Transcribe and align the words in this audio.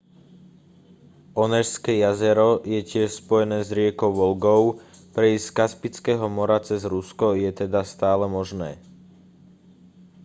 onežské 1.43 1.93
jazero 2.03 2.49
je 2.73 2.79
tiež 2.91 3.09
spojené 3.21 3.59
s 3.61 3.69
riekou 3.79 4.09
volgou 4.21 4.63
prejsť 5.15 5.45
z 5.47 5.53
kaspického 5.59 6.25
mora 6.37 6.57
cez 6.67 6.81
rusko 6.93 7.27
je 7.43 7.51
teda 7.61 7.81
stále 7.93 8.25
možné 8.37 8.71